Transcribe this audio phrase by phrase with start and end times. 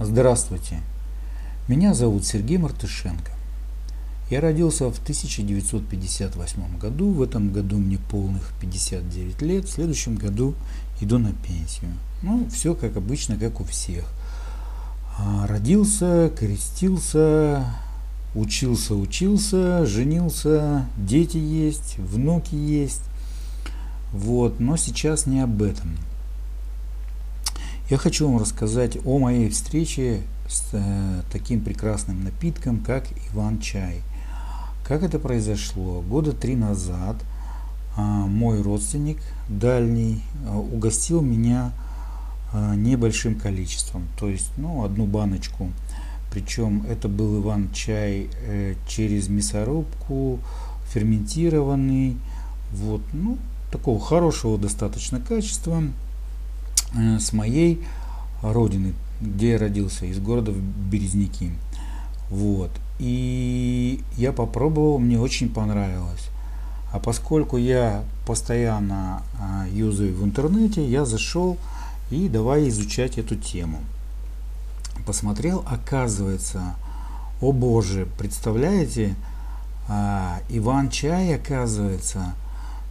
[0.00, 0.80] Здравствуйте,
[1.66, 3.32] меня зовут Сергей Мартышенко.
[4.30, 10.54] Я родился в 1958 году, в этом году мне полных 59 лет, в следующем году
[11.00, 11.90] иду на пенсию.
[12.22, 14.04] Ну, все как обычно, как у всех.
[15.18, 17.64] А, родился, крестился,
[18.36, 23.02] учился, учился, женился, дети есть, внуки есть.
[24.12, 25.96] Вот, но сейчас не об этом.
[27.90, 34.02] Я хочу вам рассказать о моей встрече с э, таким прекрасным напитком, как Иван-чай.
[34.86, 36.02] Как это произошло?
[36.02, 37.16] Года три назад
[37.96, 39.16] э, мой родственник
[39.48, 41.72] дальний э, угостил меня
[42.52, 45.72] э, небольшим количеством, то есть ну, одну баночку.
[46.30, 50.40] Причем это был Иван-чай э, через мясорубку,
[50.92, 52.18] ферментированный,
[52.70, 53.38] вот, ну,
[53.72, 55.82] такого хорошего достаточно качества.
[56.94, 57.84] Э, с моей
[58.42, 61.52] родины, где я родился, из города Березники.
[62.30, 62.70] Вот.
[62.98, 66.28] И я попробовал, мне очень понравилось.
[66.92, 71.58] А поскольку я постоянно а, юзаю в интернете, я зашел
[72.10, 73.80] и давай изучать эту тему.
[75.06, 76.76] Посмотрел, оказывается,
[77.42, 79.14] о боже, представляете,
[79.86, 82.34] а, Иван Чай, оказывается,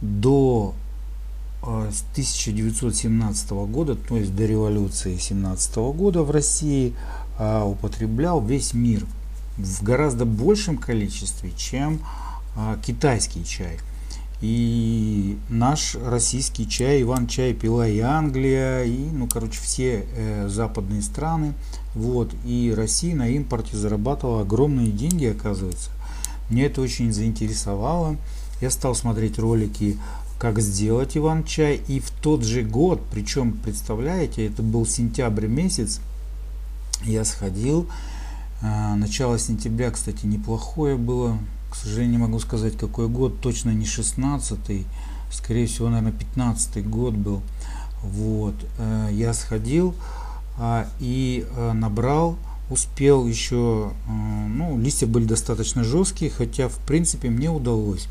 [0.00, 0.51] до
[1.92, 6.94] с 1917 года, то есть до революции 17 года в России
[7.38, 9.04] а, употреблял весь мир
[9.56, 12.00] в гораздо большем количестве, чем
[12.56, 13.78] а, китайский чай.
[14.40, 21.54] И наш российский чай, Иван-чай пила и Англия, и, ну, короче, все э, западные страны.
[21.94, 25.90] Вот, и Россия на импорте зарабатывала огромные деньги, оказывается.
[26.50, 28.16] Мне это очень заинтересовало.
[28.60, 29.96] Я стал смотреть ролики
[30.42, 31.80] как сделать иван-чай.
[31.86, 36.00] И в тот же год, причем, представляете, это был сентябрь месяц,
[37.04, 37.86] я сходил.
[38.60, 41.38] А, начало сентября, кстати, неплохое было.
[41.70, 43.40] К сожалению, не могу сказать, какой год.
[43.40, 44.84] Точно не 16-й.
[45.30, 47.40] Скорее всего, наверное, 15-й год был.
[48.02, 48.56] Вот.
[48.78, 49.94] Э, я сходил
[50.58, 52.36] а, и э, набрал
[52.68, 58.08] успел еще, э, ну, листья были достаточно жесткие, хотя, в принципе, мне удалось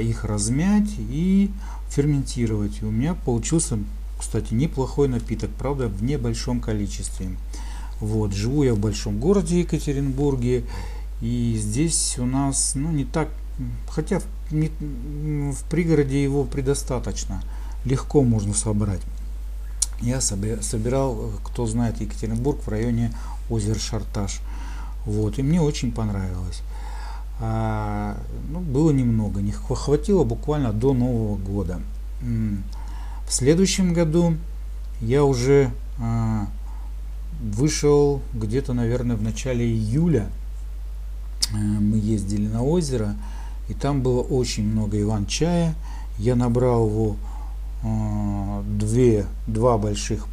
[0.00, 1.50] их размять и
[1.90, 2.82] ферментировать.
[2.82, 3.78] У меня получился,
[4.18, 7.36] кстати, неплохой напиток, правда, в небольшом количестве.
[8.00, 10.64] Вот, живу я в большом городе Екатеринбурге,
[11.20, 13.28] и здесь у нас, ну, не так,
[13.88, 14.68] хотя в, не,
[15.52, 17.42] в пригороде его предостаточно,
[17.84, 19.00] легко можно собрать.
[20.02, 23.14] Я собирал, кто знает Екатеринбург, в районе
[23.48, 24.40] озера Шарташ.
[25.06, 26.95] Вот, и мне очень понравилось а,
[27.38, 31.80] ну, было немного, не хватило буквально до Нового года.
[32.20, 34.36] В следующем году
[35.00, 36.46] я уже а,
[37.40, 40.28] вышел где-то, наверное, в начале июля.
[41.52, 43.16] А, мы ездили на озеро,
[43.68, 45.74] и там было очень много иван-чая.
[46.18, 47.16] Я набрал его
[47.82, 50.28] а, две, два больших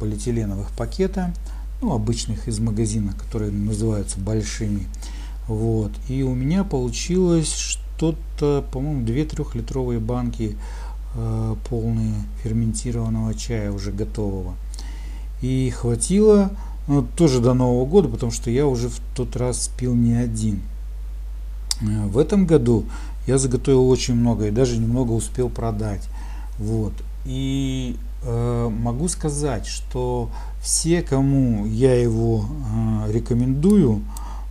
[0.00, 1.34] полиэтиленовых пакета,
[1.82, 4.86] ну, обычных из магазина, которые называются большими.
[5.48, 5.92] Вот.
[6.08, 9.14] И у меня получилось что-то, по-моему, 2
[9.54, 10.56] литровые банки
[11.14, 14.54] э, полные ферментированного чая уже готового.
[15.40, 16.50] И хватило
[16.86, 20.60] ну, тоже до Нового года, потому что я уже в тот раз пил не один.
[21.80, 22.84] Э, в этом году
[23.26, 26.08] я заготовил очень много и даже немного успел продать.
[26.58, 26.92] Вот.
[27.24, 30.30] И э, могу сказать, что
[30.62, 34.02] все, кому я его э, рекомендую,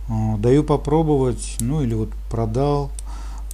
[0.08, 2.90] даю попробовать, ну или вот продал.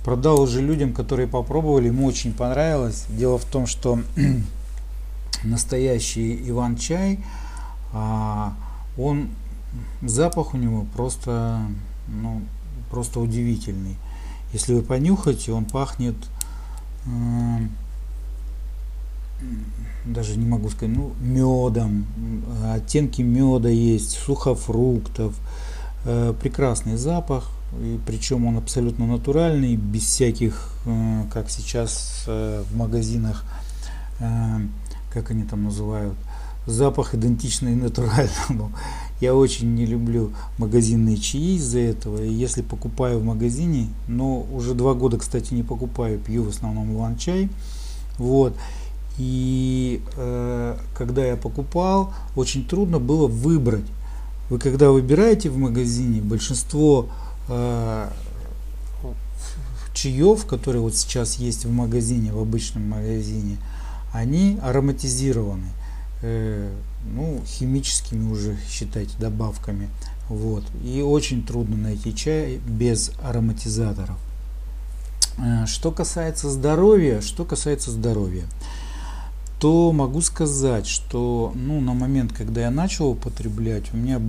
[0.04, 3.06] Продал уже людям, которые попробовали, ему очень понравилось.
[3.08, 3.98] Дело в том, что
[5.44, 7.24] настоящий Иван-чай,
[7.92, 8.54] а,
[8.98, 9.30] он,
[10.02, 11.62] запах у него просто,
[12.06, 12.42] ну,
[12.90, 13.96] просто удивительный.
[14.52, 16.16] Если вы понюхаете, он пахнет,
[20.04, 22.06] даже не могу сказать, ну, медом,
[22.72, 25.73] оттенки меда есть, сухофруктов, Э,
[26.40, 33.44] прекрасный запах, и причем он абсолютно натуральный, без всяких, э, как сейчас э, в магазинах,
[35.12, 36.14] как они там называют,
[36.66, 38.72] запах идентичный натуральному.
[39.20, 42.22] Я очень не люблю магазинные чаи из-за этого.
[42.22, 46.94] И если покупаю в магазине, но уже два года, кстати, не покупаю, пью в основном
[46.94, 47.48] иван-чай.
[48.18, 48.54] Вот.
[49.18, 53.86] И э, когда я покупал, очень трудно было выбрать
[54.50, 57.08] вы когда выбираете в магазине, большинство
[57.48, 58.08] э,
[59.94, 63.56] чаев, которые вот сейчас есть в магазине, в обычном магазине,
[64.12, 65.68] они ароматизированы.
[66.22, 66.70] э,
[67.04, 69.88] ну, химическими уже, считайте, добавками.
[70.28, 70.64] Вот.
[70.82, 74.16] И очень трудно найти чай без ароматизаторов.
[75.38, 78.44] Э, что касается здоровья, что касается здоровья,
[79.60, 84.20] то могу сказать, что ну, на момент, когда я начал употреблять, у меня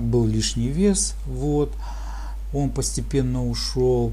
[0.00, 1.72] был лишний вес, вот,
[2.52, 4.12] он постепенно ушел,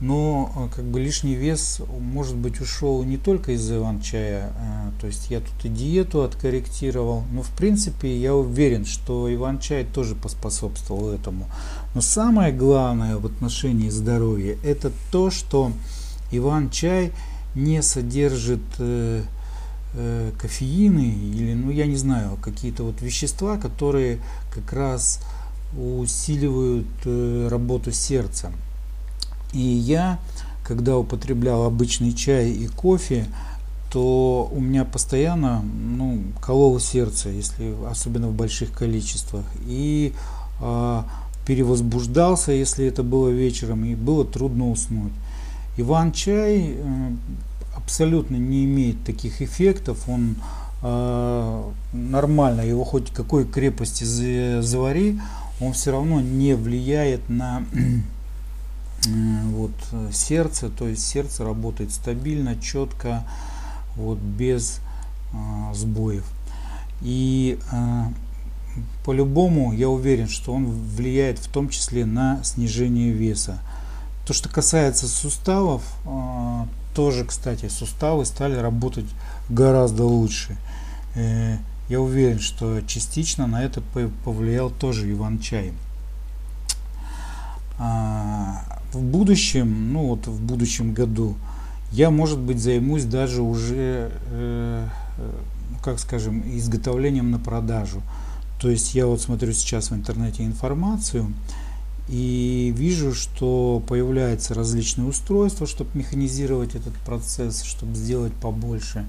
[0.00, 5.06] но э, как бы лишний вес может быть ушел не только из иван-чая, э, то
[5.06, 11.10] есть я тут и диету откорректировал, но в принципе я уверен, что иван-чай тоже поспособствовал
[11.10, 11.46] этому.
[11.94, 15.72] Но самое главное в отношении здоровья это то, что
[16.30, 17.12] иван-чай
[17.54, 18.62] не содержит
[19.94, 24.18] э, кофеины или, ну я не знаю, какие-то вот вещества, которые
[24.54, 25.20] как раз
[25.76, 28.52] усиливают э, работу сердца.
[29.52, 30.18] И я,
[30.64, 33.26] когда употреблял обычный чай и кофе,
[33.92, 39.44] то у меня постоянно ну, кололо сердце, если особенно в больших количествах.
[39.66, 40.12] И
[40.60, 41.02] э,
[41.46, 45.12] перевозбуждался, если это было вечером, и было трудно уснуть.
[45.76, 47.10] Иван-чай э,
[47.90, 50.36] абсолютно не имеет таких эффектов, он
[50.80, 55.18] э, нормально, его хоть какой крепости завари,
[55.60, 57.64] он все равно не влияет на
[59.46, 59.72] вот,
[60.12, 63.24] сердце, то есть сердце работает стабильно, четко,
[63.96, 64.78] вот, без
[65.32, 66.24] э, сбоев.
[67.02, 68.04] И э,
[69.04, 73.58] по-любому я уверен, что он влияет в том числе на снижение веса.
[74.26, 79.06] То, что касается суставов, э, тоже, кстати, суставы стали работать
[79.48, 80.56] гораздо лучше.
[81.14, 81.56] Э,
[81.88, 83.82] я уверен, что частично на это
[84.24, 85.72] повлиял тоже Иван-чай.
[87.78, 91.34] А, в будущем, ну вот в будущем году,
[91.92, 94.86] я, может быть, займусь даже уже, э,
[95.18, 95.30] э,
[95.82, 98.02] как скажем, изготовлением на продажу.
[98.60, 101.32] То есть я вот смотрю сейчас в интернете информацию
[102.10, 109.04] и вижу, что появляются различные устройства, чтобы механизировать этот процесс, чтобы сделать побольше.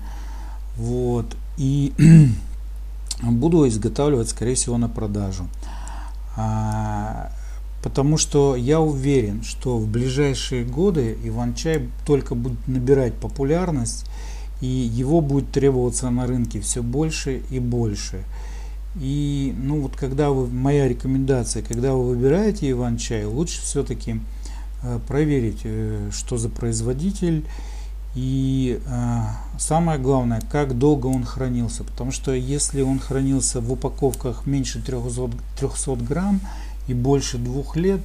[0.77, 1.25] Вот.
[1.57, 1.93] И
[3.23, 5.47] буду изготавливать, скорее всего, на продажу.
[6.37, 7.31] А,
[7.81, 14.05] потому что я уверен, что в ближайшие годы Иван-чай только будет набирать популярность,
[14.61, 18.23] и его будет требоваться на рынке все больше и больше.
[18.99, 24.19] И ну вот когда вы, моя рекомендация, когда вы выбираете Иван-чай, лучше все-таки
[24.83, 27.45] э, проверить, э, что за производитель,
[28.15, 29.19] и э,
[29.57, 31.85] самое главное, как долго он хранился.
[31.85, 36.41] Потому что если он хранился в упаковках меньше 300, 300 грамм
[36.87, 38.01] и больше двух лет,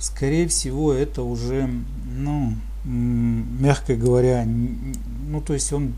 [0.00, 1.68] скорее всего это уже,
[2.16, 2.54] ну,
[2.86, 5.92] мягко говоря, ну то есть он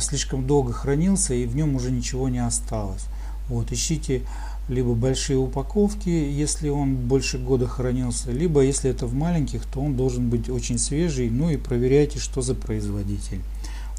[0.00, 3.04] слишком долго хранился и в нем уже ничего не осталось.
[3.50, 4.22] Вот, ищите
[4.68, 9.96] либо большие упаковки, если он больше года хранился, либо если это в маленьких, то он
[9.96, 13.40] должен быть очень свежий, ну и проверяйте, что за производитель.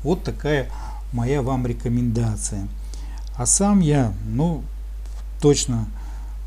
[0.04, 0.70] Вот такая
[1.12, 2.70] моя вам рекомендация.
[3.36, 4.64] А сам я, ну,
[5.42, 5.88] точно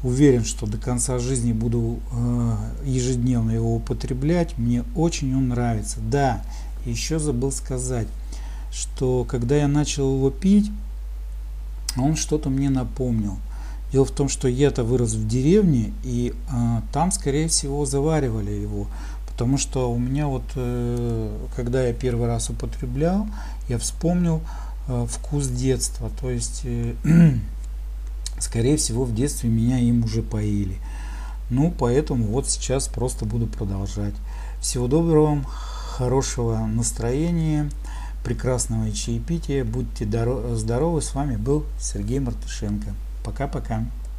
[0.02, 4.56] уверен, что до конца жизни буду э, ежедневно его употреблять.
[4.56, 5.98] Мне очень он нравится.
[6.00, 6.42] Да,
[6.86, 8.08] еще забыл сказать,
[8.72, 10.70] что когда я начал его пить,
[11.96, 13.36] он что-то мне напомнил.
[13.92, 18.88] Дело в том, что я-то вырос в деревне, и э, там, скорее всего, заваривали его.
[19.28, 23.26] Потому что у меня вот, э, когда я первый раз употреблял,
[23.68, 24.42] я вспомнил
[24.88, 26.10] э, вкус детства.
[26.20, 26.94] То есть, э,
[28.38, 30.76] скорее всего, в детстве меня им уже поили.
[31.50, 34.14] Ну, поэтому вот сейчас просто буду продолжать.
[34.60, 37.70] Всего доброго вам, хорошего настроения,
[38.24, 39.64] прекрасного чаепития.
[39.64, 40.04] Будьте
[40.56, 41.02] здоровы.
[41.02, 42.94] С вами был Сергей Мартышенко.
[43.24, 43.84] Пока-пока.